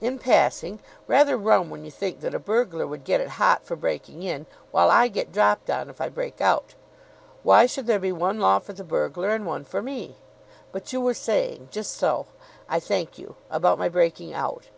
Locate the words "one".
8.12-8.38, 9.44-9.64